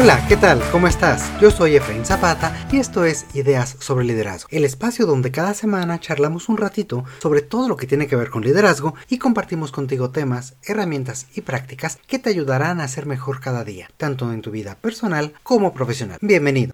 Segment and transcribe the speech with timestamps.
[0.00, 0.62] Hola, ¿qué tal?
[0.70, 1.28] ¿Cómo estás?
[1.40, 5.98] Yo soy Efraín Zapata y esto es Ideas sobre Liderazgo, el espacio donde cada semana
[5.98, 10.10] charlamos un ratito sobre todo lo que tiene que ver con liderazgo y compartimos contigo
[10.10, 14.52] temas, herramientas y prácticas que te ayudarán a ser mejor cada día, tanto en tu
[14.52, 16.18] vida personal como profesional.
[16.20, 16.72] Bienvenido.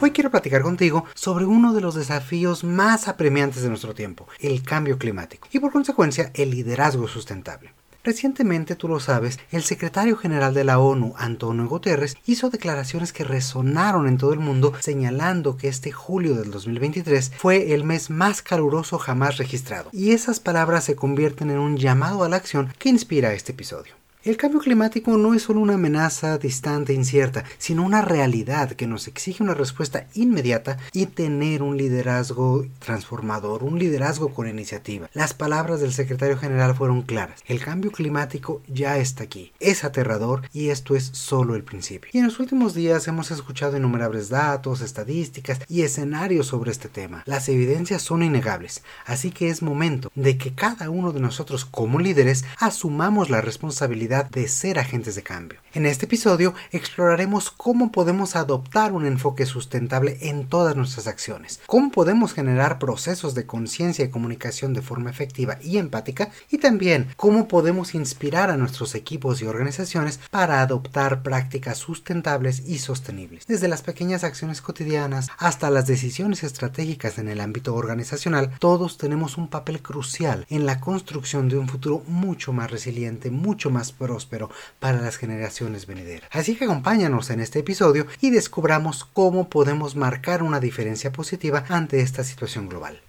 [0.00, 4.62] Hoy quiero platicar contigo sobre uno de los desafíos más apremiantes de nuestro tiempo, el
[4.62, 7.72] cambio climático, y por consecuencia el liderazgo sustentable.
[8.06, 13.24] Recientemente, tú lo sabes, el secretario general de la ONU, Antonio Guterres, hizo declaraciones que
[13.24, 18.42] resonaron en todo el mundo señalando que este julio del 2023 fue el mes más
[18.42, 19.90] caluroso jamás registrado.
[19.92, 23.94] Y esas palabras se convierten en un llamado a la acción que inspira este episodio.
[24.26, 28.88] El cambio climático no es solo una amenaza distante e incierta, sino una realidad que
[28.88, 35.08] nos exige una respuesta inmediata y tener un liderazgo transformador, un liderazgo con iniciativa.
[35.14, 37.40] Las palabras del secretario general fueron claras.
[37.46, 39.52] El cambio climático ya está aquí.
[39.60, 42.10] Es aterrador y esto es solo el principio.
[42.12, 47.22] Y en los últimos días hemos escuchado innumerables datos, estadísticas y escenarios sobre este tema.
[47.26, 52.00] Las evidencias son innegables, así que es momento de que cada uno de nosotros como
[52.00, 55.60] líderes asumamos la responsabilidad de ser agentes de cambio.
[55.74, 61.90] En este episodio exploraremos cómo podemos adoptar un enfoque sustentable en todas nuestras acciones, cómo
[61.90, 67.46] podemos generar procesos de conciencia y comunicación de forma efectiva y empática y también cómo
[67.46, 73.46] podemos inspirar a nuestros equipos y organizaciones para adoptar prácticas sustentables y sostenibles.
[73.46, 79.36] Desde las pequeñas acciones cotidianas hasta las decisiones estratégicas en el ámbito organizacional, todos tenemos
[79.36, 84.50] un papel crucial en la construcción de un futuro mucho más resiliente, mucho más próspero
[84.78, 86.30] para las generaciones venideras.
[86.32, 92.00] Así que acompáñanos en este episodio y descubramos cómo podemos marcar una diferencia positiva ante
[92.00, 93.00] esta situación global.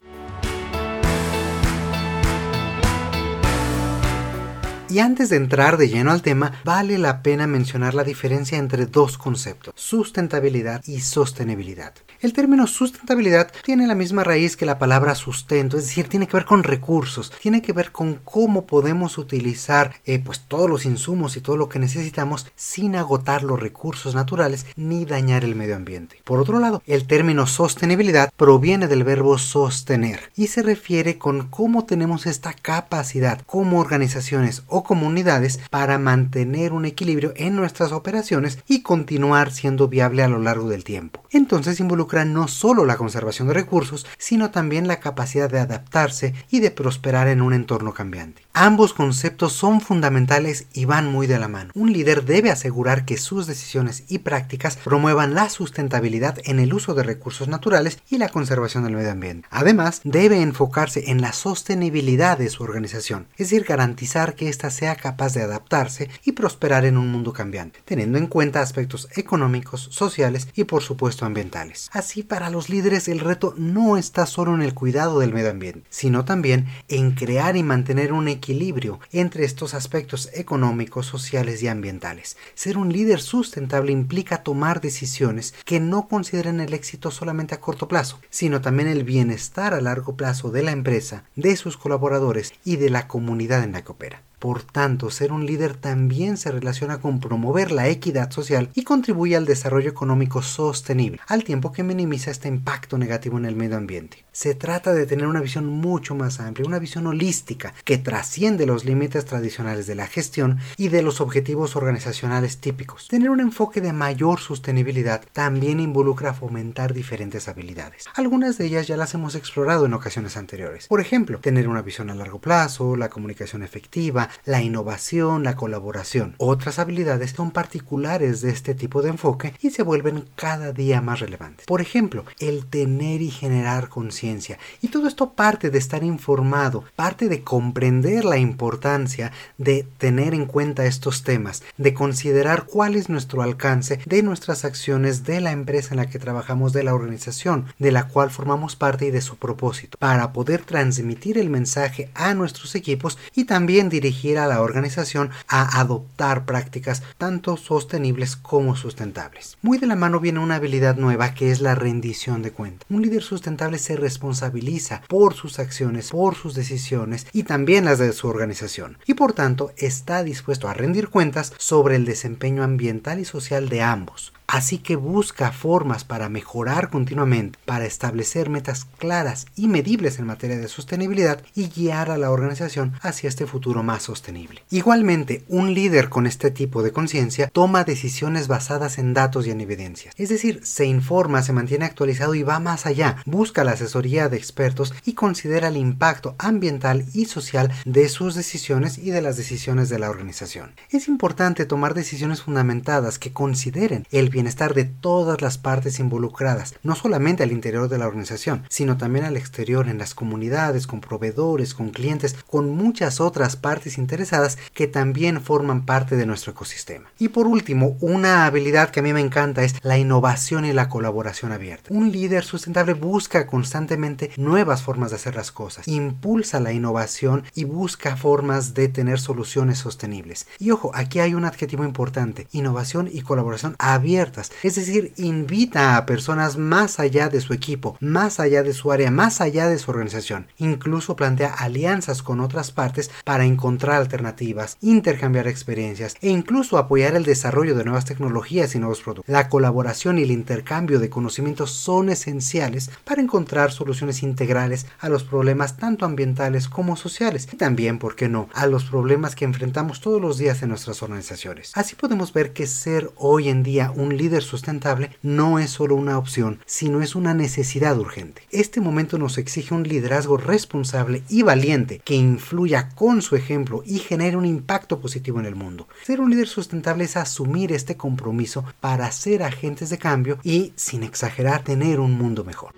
[4.89, 8.85] Y antes de entrar de lleno al tema, vale la pena mencionar la diferencia entre
[8.85, 11.93] dos conceptos, sustentabilidad y sostenibilidad.
[12.19, 16.35] El término sustentabilidad tiene la misma raíz que la palabra sustento, es decir, tiene que
[16.35, 21.37] ver con recursos, tiene que ver con cómo podemos utilizar eh, pues todos los insumos
[21.37, 26.19] y todo lo que necesitamos sin agotar los recursos naturales ni dañar el medio ambiente.
[26.23, 31.85] Por otro lado, el término sostenibilidad proviene del verbo sostener y se refiere con cómo
[31.85, 38.81] tenemos esta capacidad como organizaciones o comunidades para mantener un equilibrio en nuestras operaciones y
[38.81, 41.21] continuar siendo viable a lo largo del tiempo.
[41.29, 46.59] Entonces involucra no solo la conservación de recursos, sino también la capacidad de adaptarse y
[46.59, 48.43] de prosperar en un entorno cambiante.
[48.53, 51.71] Ambos conceptos son fundamentales y van muy de la mano.
[51.75, 56.93] Un líder debe asegurar que sus decisiones y prácticas promuevan la sustentabilidad en el uso
[56.95, 59.47] de recursos naturales y la conservación del medio ambiente.
[59.51, 64.95] Además, debe enfocarse en la sostenibilidad de su organización, es decir, garantizar que ésta sea
[64.95, 70.47] capaz de adaptarse y prosperar en un mundo cambiante, teniendo en cuenta aspectos económicos, sociales
[70.55, 71.89] y por supuesto ambientales.
[71.97, 75.81] Así, para los líderes el reto no está solo en el cuidado del medio ambiente,
[75.89, 82.37] sino también en crear y mantener un equilibrio entre estos aspectos económicos, sociales y ambientales.
[82.53, 87.87] Ser un líder sustentable implica tomar decisiones que no consideren el éxito solamente a corto
[87.87, 92.75] plazo, sino también el bienestar a largo plazo de la empresa, de sus colaboradores y
[92.75, 94.21] de la comunidad en la que opera.
[94.39, 99.35] Por tanto, ser un líder también se relaciona con promover la equidad social y contribuye
[99.35, 104.25] al desarrollo económico sostenible, al tiempo que minimiza este impacto negativo en el medio ambiente.
[104.31, 108.85] Se trata de tener una visión mucho más amplia, una visión holística que trasciende los
[108.85, 113.07] límites tradicionales de la gestión y de los objetivos organizacionales típicos.
[113.07, 118.05] Tener un enfoque de mayor sostenibilidad también involucra fomentar diferentes habilidades.
[118.13, 120.85] Algunas de ellas ya las hemos explorado en ocasiones anteriores.
[120.85, 126.35] Por ejemplo, tener una visión a largo plazo, la comunicación efectiva, la innovación, la colaboración.
[126.37, 131.19] Otras habilidades son particulares de este tipo de enfoque y se vuelven cada día más
[131.19, 131.65] relevantes.
[131.65, 134.57] Por ejemplo, el tener y generar conciencia.
[134.81, 140.45] Y todo esto parte de estar informado, parte de comprender la importancia de tener en
[140.45, 145.89] cuenta estos temas, de considerar cuál es nuestro alcance de nuestras acciones de la empresa
[145.91, 149.37] en la que trabajamos, de la organización de la cual formamos parte y de su
[149.37, 155.29] propósito, para poder transmitir el mensaje a nuestros equipos y también dirigir a la organización
[155.47, 159.57] a adoptar prácticas tanto sostenibles como sustentables.
[159.61, 162.87] Muy de la mano viene una habilidad nueva que es la rendición de cuentas.
[162.89, 168.11] Un líder sustentable se responsabiliza por sus acciones, por sus decisiones y también las de
[168.13, 173.25] su organización y por tanto está dispuesto a rendir cuentas sobre el desempeño ambiental y
[173.25, 174.33] social de ambos.
[174.47, 180.57] Así que busca formas para mejorar continuamente, para establecer metas claras y medibles en materia
[180.57, 184.63] de sostenibilidad y guiar a la organización hacia este futuro más sostenible.
[184.71, 189.59] Igualmente, un líder con este tipo de conciencia toma decisiones basadas en datos y en
[189.61, 190.13] evidencias.
[190.17, 194.37] Es decir, se informa, se mantiene actualizado y va más allá, busca la asesoría de
[194.37, 199.89] expertos y considera el impacto ambiental y social de sus decisiones y de las decisiones
[199.89, 200.71] de la organización.
[200.89, 206.95] Es importante tomar decisiones fundamentadas que consideren el bienestar de todas las partes involucradas, no
[206.95, 211.73] solamente al interior de la organización, sino también al exterior en las comunidades, con proveedores,
[211.73, 217.09] con clientes, con muchas otras partes interesadas que también forman parte de nuestro ecosistema.
[217.17, 220.89] Y por último, una habilidad que a mí me encanta es la innovación y la
[220.89, 221.93] colaboración abierta.
[221.93, 227.63] Un líder sustentable busca constantemente nuevas formas de hacer las cosas, impulsa la innovación y
[227.63, 230.47] busca formas de tener soluciones sostenibles.
[230.59, 236.05] Y ojo, aquí hay un adjetivo importante, innovación y colaboración abiertas, es decir, invita a
[236.05, 239.91] personas más allá de su equipo, más allá de su área, más allá de su
[239.91, 240.47] organización.
[240.57, 247.23] Incluso plantea alianzas con otras partes para encontrar alternativas, intercambiar experiencias e incluso apoyar el
[247.23, 249.31] desarrollo de nuevas tecnologías y nuevos productos.
[249.31, 255.23] La colaboración y el intercambio de conocimientos son esenciales para encontrar soluciones integrales a los
[255.23, 260.01] problemas tanto ambientales como sociales y también, ¿por qué no?, a los problemas que enfrentamos
[260.01, 261.71] todos los días en nuestras organizaciones.
[261.75, 266.17] Así podemos ver que ser hoy en día un líder sustentable no es solo una
[266.17, 268.41] opción, sino es una necesidad urgente.
[268.51, 273.99] Este momento nos exige un liderazgo responsable y valiente que influya con su ejemplo y
[273.99, 275.87] genere un impacto positivo en el mundo.
[276.03, 281.03] Ser un líder sustentable es asumir este compromiso para ser agentes de cambio y, sin
[281.03, 282.73] exagerar, tener un mundo mejor.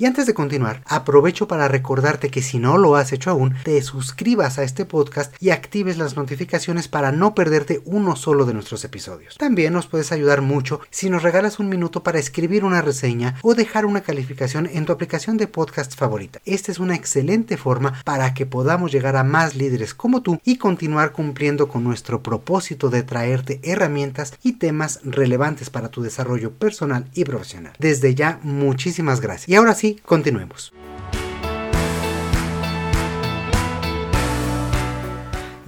[0.00, 3.82] Y antes de continuar, aprovecho para recordarte que si no lo has hecho aún, te
[3.82, 8.84] suscribas a este podcast y actives las notificaciones para no perderte uno solo de nuestros
[8.84, 9.36] episodios.
[9.38, 13.56] También nos puedes ayudar mucho si nos regalas un minuto para escribir una reseña o
[13.56, 16.38] dejar una calificación en tu aplicación de podcast favorita.
[16.44, 20.58] Esta es una excelente forma para que podamos llegar a más líderes como tú y
[20.58, 27.06] continuar cumpliendo con nuestro propósito de traerte herramientas y temas relevantes para tu desarrollo personal
[27.14, 27.72] y profesional.
[27.80, 29.48] Desde ya, muchísimas gracias.
[29.48, 30.72] Y ahora sí, continuemos.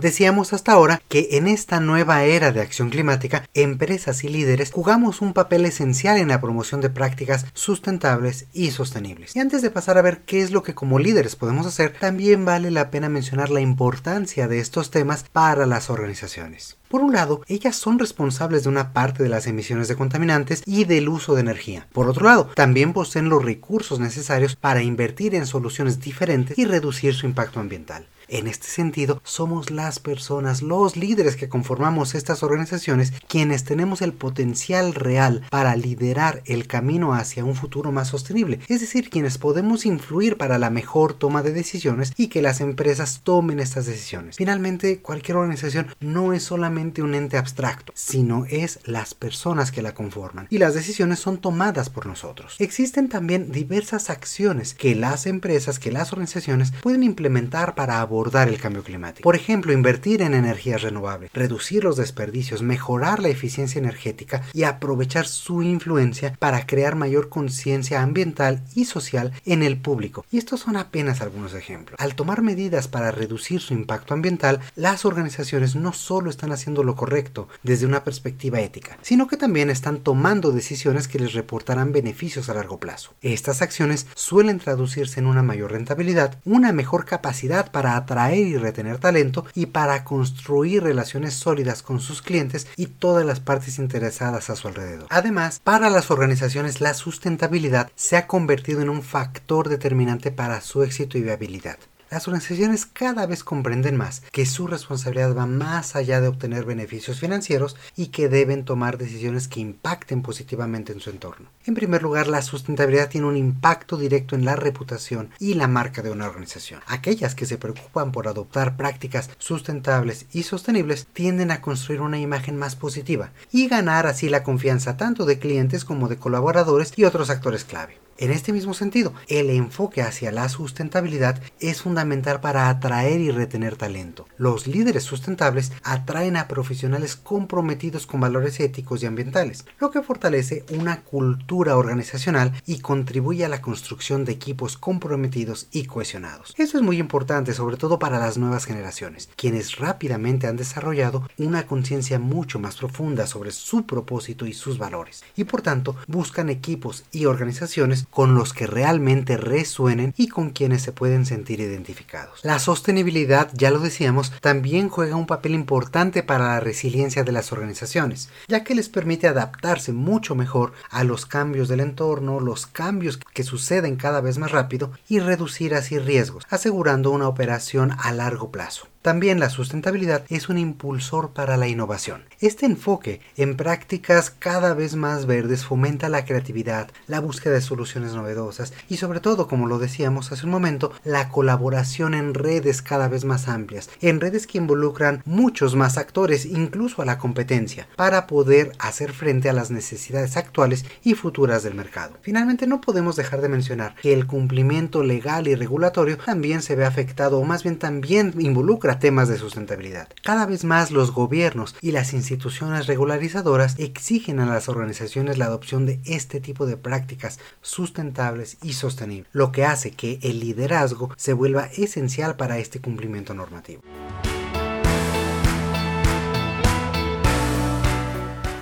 [0.01, 5.21] Decíamos hasta ahora que en esta nueva era de acción climática, empresas y líderes jugamos
[5.21, 9.37] un papel esencial en la promoción de prácticas sustentables y sostenibles.
[9.37, 12.47] Y antes de pasar a ver qué es lo que como líderes podemos hacer, también
[12.47, 16.79] vale la pena mencionar la importancia de estos temas para las organizaciones.
[16.89, 20.85] Por un lado, ellas son responsables de una parte de las emisiones de contaminantes y
[20.85, 21.87] del uso de energía.
[21.93, 27.15] Por otro lado, también poseen los recursos necesarios para invertir en soluciones diferentes y reducir
[27.15, 28.07] su impacto ambiental.
[28.33, 34.13] En este sentido, somos las personas, los líderes que conformamos estas organizaciones, quienes tenemos el
[34.13, 39.85] potencial real para liderar el camino hacia un futuro más sostenible, es decir, quienes podemos
[39.85, 44.37] influir para la mejor toma de decisiones y que las empresas tomen estas decisiones.
[44.37, 49.93] Finalmente, cualquier organización no es solamente un ente abstracto, sino es las personas que la
[49.93, 52.55] conforman y las decisiones son tomadas por nosotros.
[52.61, 58.59] Existen también diversas acciones que las empresas, que las organizaciones pueden implementar para abordar el
[58.59, 59.23] cambio climático.
[59.23, 65.27] Por ejemplo, invertir en energías renovables, reducir los desperdicios, mejorar la eficiencia energética y aprovechar
[65.27, 70.25] su influencia para crear mayor conciencia ambiental y social en el público.
[70.31, 71.99] Y estos son apenas algunos ejemplos.
[71.99, 76.97] Al tomar medidas para reducir su impacto ambiental, las organizaciones no solo están haciendo lo
[76.97, 82.49] correcto desde una perspectiva ética, sino que también están tomando decisiones que les reportarán beneficios
[82.49, 83.15] a largo plazo.
[83.23, 88.99] Estas acciones suelen traducirse en una mayor rentabilidad, una mejor capacidad para atraer y retener
[88.99, 94.57] talento y para construir relaciones sólidas con sus clientes y todas las partes interesadas a
[94.57, 95.07] su alrededor.
[95.11, 100.83] Además, para las organizaciones la sustentabilidad se ha convertido en un factor determinante para su
[100.83, 101.79] éxito y viabilidad.
[102.11, 107.21] Las organizaciones cada vez comprenden más que su responsabilidad va más allá de obtener beneficios
[107.21, 111.51] financieros y que deben tomar decisiones que impacten positivamente en su entorno.
[111.67, 116.03] En primer lugar, la sustentabilidad tiene un impacto directo en la reputación y la marca
[116.03, 116.81] de una organización.
[116.89, 122.57] Aquellas que se preocupan por adoptar prácticas sustentables y sostenibles tienden a construir una imagen
[122.57, 127.31] más positiva y ganar así la confianza tanto de clientes como de colaboradores y otros
[127.31, 128.01] actores clave.
[128.21, 133.77] En este mismo sentido, el enfoque hacia la sustentabilidad es fundamental para atraer y retener
[133.77, 134.29] talento.
[134.37, 140.67] Los líderes sustentables atraen a profesionales comprometidos con valores éticos y ambientales, lo que fortalece
[140.69, 146.53] una cultura organizacional y contribuye a la construcción de equipos comprometidos y cohesionados.
[146.59, 151.67] Eso es muy importante, sobre todo para las nuevas generaciones, quienes rápidamente han desarrollado una
[151.67, 157.05] conciencia mucho más profunda sobre su propósito y sus valores, y por tanto buscan equipos
[157.13, 162.41] y organizaciones con los que realmente resuenen y con quienes se pueden sentir identificados.
[162.43, 167.53] La sostenibilidad, ya lo decíamos, también juega un papel importante para la resiliencia de las
[167.53, 173.19] organizaciones, ya que les permite adaptarse mucho mejor a los cambios del entorno, los cambios
[173.19, 178.51] que suceden cada vez más rápido y reducir así riesgos, asegurando una operación a largo
[178.51, 178.89] plazo.
[179.03, 182.25] También la sustentabilidad es un impulsor para la innovación.
[182.39, 188.13] Este enfoque en prácticas cada vez más verdes fomenta la creatividad, la búsqueda de soluciones
[188.13, 193.09] novedosas y sobre todo, como lo decíamos hace un momento, la colaboración en redes cada
[193.09, 198.27] vez más amplias, en redes que involucran muchos más actores, incluso a la competencia, para
[198.27, 202.19] poder hacer frente a las necesidades actuales y futuras del mercado.
[202.21, 206.85] Finalmente, no podemos dejar de mencionar que el cumplimiento legal y regulatorio también se ve
[206.85, 210.09] afectado o más bien también involucra temas de sustentabilidad.
[210.23, 215.87] Cada vez más los gobiernos y las instituciones regularizadoras exigen a las organizaciones la adopción
[215.87, 221.33] de este tipo de prácticas sustentables y sostenibles, lo que hace que el liderazgo se
[221.33, 223.83] vuelva esencial para este cumplimiento normativo.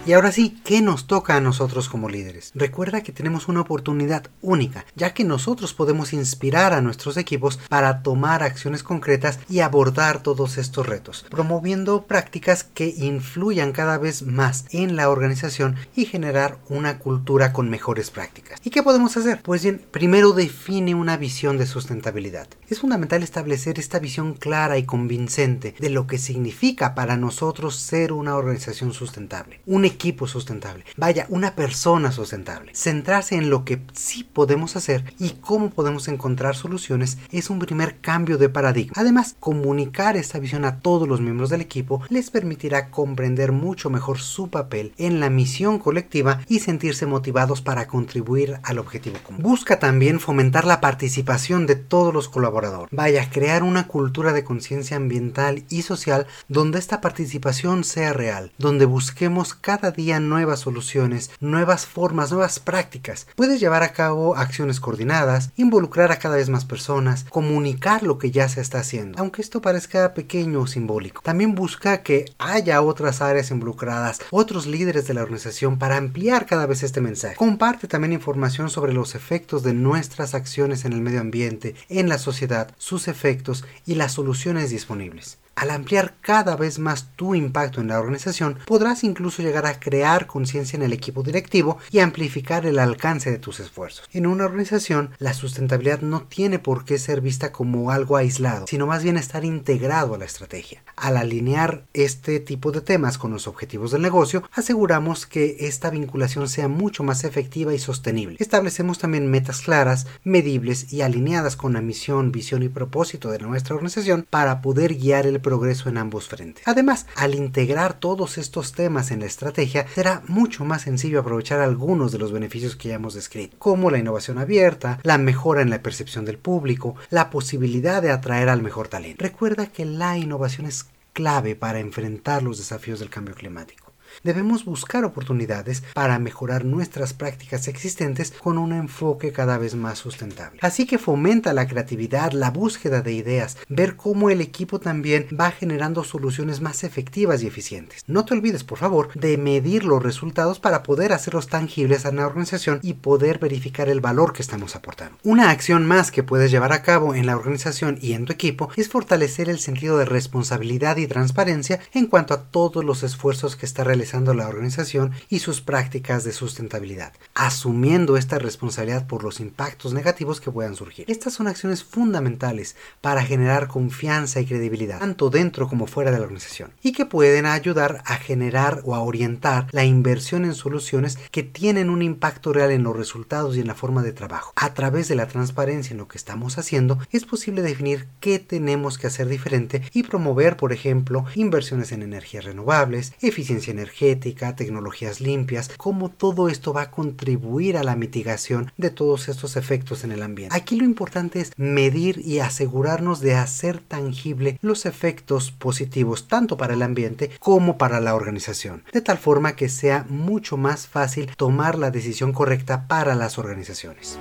[0.08, 2.52] Y ahora sí, ¿qué nos toca a nosotros como líderes?
[2.54, 8.02] Recuerda que tenemos una oportunidad única, ya que nosotros podemos inspirar a nuestros equipos para
[8.02, 14.64] tomar acciones concretas y abordar todos estos retos, promoviendo prácticas que influyan cada vez más
[14.70, 18.60] en la organización y generar una cultura con mejores prácticas.
[18.64, 19.42] ¿Y qué podemos hacer?
[19.42, 22.48] Pues bien, primero define una visión de sustentabilidad.
[22.70, 28.14] Es fundamental establecer esta visión clara y convincente de lo que significa para nosotros ser
[28.14, 32.70] una organización sustentable, un equipo sustentable, vaya, una persona sustentable.
[32.72, 37.98] Centrarse en lo que sí podemos hacer y cómo podemos encontrar soluciones es un primer
[38.00, 38.92] cambio de paradigma.
[38.96, 44.20] Además, comunicar esta visión a todos los miembros del equipo les permitirá comprender mucho mejor
[44.20, 49.42] su papel en la misión colectiva y sentirse motivados para contribuir al objetivo común.
[49.42, 52.90] Busca también fomentar la participación de todos los colaboradores.
[52.92, 58.84] Vaya, crear una cultura de conciencia ambiental y social donde esta participación sea real, donde
[58.84, 63.26] busquemos cada día nuevas soluciones, nuevas formas, nuevas prácticas.
[63.37, 68.30] Puedes llevar a cabo acciones coordinadas, involucrar a cada vez más personas, comunicar lo que
[68.30, 71.23] ya se está haciendo, aunque esto parezca pequeño o simbólico.
[71.23, 76.66] También busca que haya otras áreas involucradas, otros líderes de la organización para ampliar cada
[76.66, 77.37] vez este mensaje.
[77.37, 82.18] Comparte también información sobre los efectos de nuestras acciones en el medio ambiente, en la
[82.18, 85.38] sociedad, sus efectos y las soluciones disponibles.
[85.58, 90.28] Al ampliar cada vez más tu impacto en la organización, podrás incluso llegar a crear
[90.28, 94.08] conciencia en el equipo directivo y amplificar el alcance de tus esfuerzos.
[94.12, 98.86] En una organización, la sustentabilidad no tiene por qué ser vista como algo aislado, sino
[98.86, 100.84] más bien estar integrado a la estrategia.
[100.94, 106.48] Al alinear este tipo de temas con los objetivos del negocio, aseguramos que esta vinculación
[106.48, 108.36] sea mucho más efectiva y sostenible.
[108.38, 113.74] Establecemos también metas claras, medibles y alineadas con la misión, visión y propósito de nuestra
[113.74, 116.62] organización para poder guiar el progreso en ambos frentes.
[116.66, 122.12] Además, al integrar todos estos temas en la estrategia, será mucho más sencillo aprovechar algunos
[122.12, 125.82] de los beneficios que ya hemos descrito, como la innovación abierta, la mejora en la
[125.82, 129.24] percepción del público, la posibilidad de atraer al mejor talento.
[129.24, 133.88] Recuerda que la innovación es clave para enfrentar los desafíos del cambio climático
[134.22, 140.58] debemos buscar oportunidades para mejorar nuestras prácticas existentes con un enfoque cada vez más sustentable.
[140.62, 145.50] Así que fomenta la creatividad, la búsqueda de ideas, ver cómo el equipo también va
[145.50, 148.04] generando soluciones más efectivas y eficientes.
[148.06, 152.26] No te olvides, por favor, de medir los resultados para poder hacerlos tangibles a la
[152.26, 155.18] organización y poder verificar el valor que estamos aportando.
[155.22, 158.70] Una acción más que puedes llevar a cabo en la organización y en tu equipo
[158.76, 163.66] es fortalecer el sentido de responsabilidad y transparencia en cuanto a todos los esfuerzos que
[163.66, 169.92] está realizando la organización y sus prácticas de sustentabilidad, asumiendo esta responsabilidad por los impactos
[169.92, 171.04] negativos que puedan surgir.
[171.08, 176.24] Estas son acciones fundamentales para generar confianza y credibilidad, tanto dentro como fuera de la
[176.24, 181.42] organización, y que pueden ayudar a generar o a orientar la inversión en soluciones que
[181.42, 184.52] tienen un impacto real en los resultados y en la forma de trabajo.
[184.56, 188.96] A través de la transparencia en lo que estamos haciendo, es posible definir qué tenemos
[188.96, 195.20] que hacer diferente y promover, por ejemplo, inversiones en energías renovables, eficiencia energética, energética, tecnologías
[195.20, 200.12] limpias, cómo todo esto va a contribuir a la mitigación de todos estos efectos en
[200.12, 200.56] el ambiente.
[200.56, 206.74] Aquí lo importante es medir y asegurarnos de hacer tangible los efectos positivos tanto para
[206.74, 211.76] el ambiente como para la organización, de tal forma que sea mucho más fácil tomar
[211.76, 214.18] la decisión correcta para las organizaciones.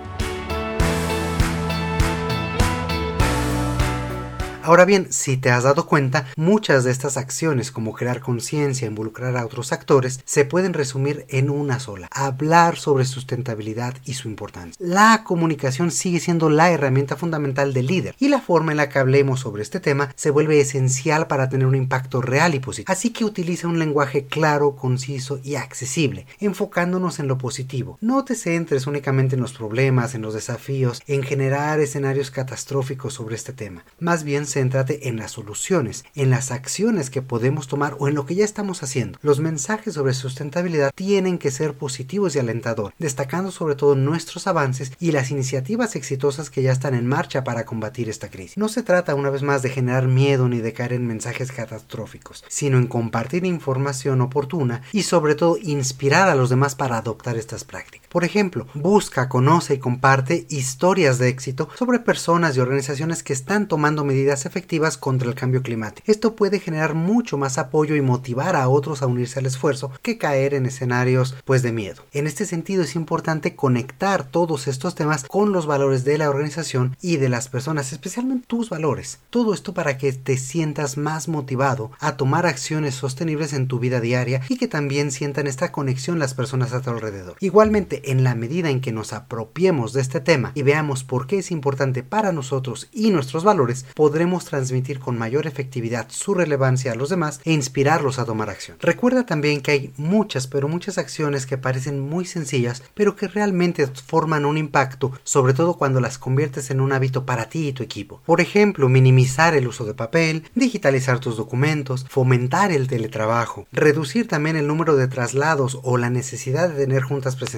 [4.68, 9.38] Ahora bien, si te has dado cuenta, muchas de estas acciones como crear conciencia, involucrar
[9.38, 14.76] a otros actores, se pueden resumir en una sola, hablar sobre sustentabilidad y su importancia.
[14.78, 19.00] La comunicación sigue siendo la herramienta fundamental del líder y la forma en la que
[19.00, 22.92] hablemos sobre este tema se vuelve esencial para tener un impacto real y positivo.
[22.92, 27.98] Así que utiliza un lenguaje claro, conciso y accesible, enfocándonos en lo positivo.
[28.02, 33.36] No te centres únicamente en los problemas, en los desafíos, en generar escenarios catastróficos sobre
[33.36, 33.86] este tema.
[34.02, 38.26] Más bien céntrate en las soluciones, en las acciones que podemos tomar o en lo
[38.26, 39.20] que ya estamos haciendo.
[39.22, 44.94] Los mensajes sobre sustentabilidad tienen que ser positivos y alentadores, destacando sobre todo nuestros avances
[45.00, 48.58] y las iniciativas exitosas que ya están en marcha para combatir esta crisis.
[48.58, 52.44] No se trata una vez más de generar miedo ni de caer en mensajes catastróficos,
[52.48, 57.64] sino en compartir información oportuna y sobre todo inspirar a los demás para adoptar estas
[57.64, 58.08] prácticas.
[58.10, 63.68] Por ejemplo, busca, conoce y comparte historias de éxito sobre personas y organizaciones que están
[63.68, 66.12] tomando medidas efectivas contra el cambio climático.
[66.12, 70.18] Esto puede generar mucho más apoyo y motivar a otros a unirse al esfuerzo que
[70.18, 72.02] caer en escenarios pues de miedo.
[72.12, 76.96] En este sentido es importante conectar todos estos temas con los valores de la organización
[77.02, 79.20] y de las personas, especialmente tus valores.
[79.30, 84.00] Todo esto para que te sientas más motivado a tomar acciones sostenibles en tu vida
[84.00, 87.36] diaria y que también sientan esta conexión las personas a tu alrededor.
[87.40, 91.40] Igualmente, en la medida en que nos apropiemos de este tema y veamos por qué
[91.40, 96.96] es importante para nosotros y nuestros valores, podremos transmitir con mayor efectividad su relevancia a
[96.96, 98.78] los demás e inspirarlos a tomar acción.
[98.80, 103.88] Recuerda también que hay muchas, pero muchas acciones que parecen muy sencillas, pero que realmente
[103.88, 107.84] forman un impacto, sobre todo cuando las conviertes en un hábito para ti y tu
[107.84, 108.22] equipo.
[108.26, 114.56] Por ejemplo, minimizar el uso de papel, digitalizar tus documentos, fomentar el teletrabajo, reducir también
[114.56, 117.58] el número de traslados o la necesidad de tener juntas presenciales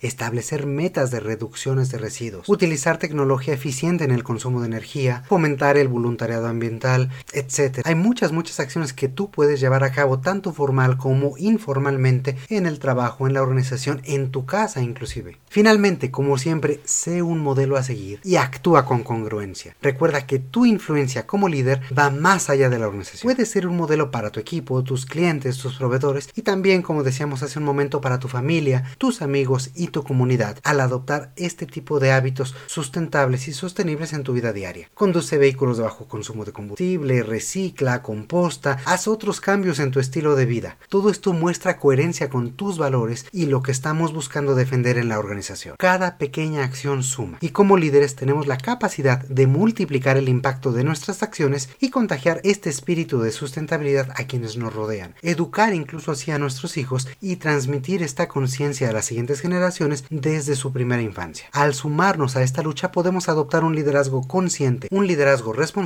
[0.00, 5.76] establecer metas de reducciones de residuos, utilizar tecnología eficiente en el consumo de energía, fomentar
[5.76, 7.80] el voluntariado ambiental, etc.
[7.84, 12.66] Hay muchas, muchas acciones que tú puedes llevar a cabo tanto formal como informalmente en
[12.66, 15.38] el trabajo, en la organización, en tu casa inclusive.
[15.48, 19.76] Finalmente, como siempre, sé un modelo a seguir y actúa con congruencia.
[19.82, 23.32] Recuerda que tu influencia como líder va más allá de la organización.
[23.32, 27.42] Puede ser un modelo para tu equipo, tus clientes, tus proveedores y también, como decíamos
[27.42, 31.98] hace un momento, para tu familia, tus amigos, y tu comunidad al adoptar este tipo
[31.98, 34.88] de hábitos sustentables y sostenibles en tu vida diaria.
[34.94, 40.36] Conduce vehículos de bajo consumo de combustible, recicla, composta, haz otros cambios en tu estilo
[40.36, 40.76] de vida.
[40.88, 45.18] Todo esto muestra coherencia con tus valores y lo que estamos buscando defender en la
[45.18, 45.74] organización.
[45.80, 50.84] Cada pequeña acción suma y como líderes tenemos la capacidad de multiplicar el impacto de
[50.84, 56.30] nuestras acciones y contagiar este espíritu de sustentabilidad a quienes nos rodean, educar incluso así
[56.30, 61.48] a nuestros hijos y transmitir esta conciencia a las siguientes generaciones desde su primera infancia.
[61.50, 65.79] Al sumarnos a esta lucha podemos adoptar un liderazgo consciente, un liderazgo responsable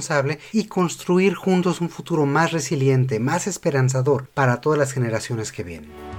[0.52, 6.13] y construir juntos un futuro más resiliente, más esperanzador para todas las generaciones que vienen.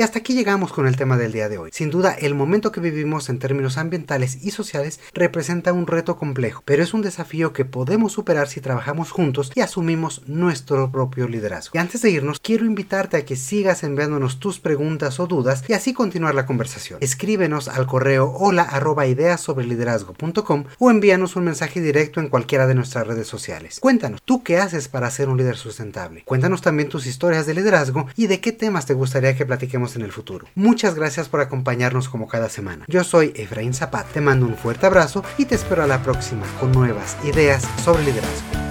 [0.00, 1.68] Y hasta aquí llegamos con el tema del día de hoy.
[1.74, 6.62] Sin duda, el momento que vivimos en términos ambientales y sociales representa un reto complejo,
[6.64, 11.72] pero es un desafío que podemos superar si trabajamos juntos y asumimos nuestro propio liderazgo.
[11.74, 15.74] Y antes de irnos, quiero invitarte a que sigas enviándonos tus preguntas o dudas y
[15.74, 16.98] así continuar la conversación.
[17.02, 23.06] Escríbenos al correo hola arroba ideas o envíanos un mensaje directo en cualquiera de nuestras
[23.06, 23.80] redes sociales.
[23.80, 26.22] Cuéntanos, ¿tú qué haces para ser un líder sustentable?
[26.24, 30.02] Cuéntanos también tus historias de liderazgo y de qué temas te gustaría que platiquemos en
[30.02, 30.46] el futuro.
[30.54, 32.84] Muchas gracias por acompañarnos como cada semana.
[32.88, 36.46] Yo soy Efraín Zapat, te mando un fuerte abrazo y te espero a la próxima
[36.58, 38.70] con nuevas ideas sobre liderazgo.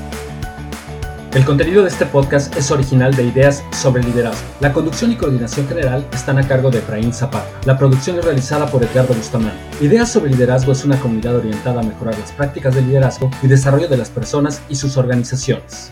[1.34, 4.48] El contenido de este podcast es original de Ideas sobre Liderazgo.
[4.62, 7.48] La conducción y coordinación general están a cargo de Efraín Zapata.
[7.66, 9.60] La producción es realizada por Edgardo Bustamante.
[9.80, 13.88] Ideas sobre Liderazgo es una comunidad orientada a mejorar las prácticas de liderazgo y desarrollo
[13.88, 15.92] de las personas y sus organizaciones.